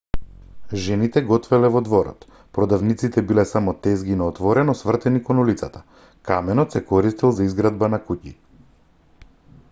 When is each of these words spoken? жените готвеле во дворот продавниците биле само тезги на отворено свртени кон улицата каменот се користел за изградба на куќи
жените 0.83 1.21
готвеле 1.31 1.67
во 1.73 1.81
дворот 1.87 2.23
продавниците 2.57 3.23
биле 3.31 3.43
само 3.49 3.73
тезги 3.87 4.17
на 4.21 4.29
отворено 4.33 4.75
свртени 4.79 5.21
кон 5.27 5.41
улицата 5.43 5.81
каменот 6.29 6.77
се 6.77 6.81
користел 6.93 7.35
за 7.41 7.45
изградба 7.51 7.91
на 7.97 8.01
куќи 8.09 8.33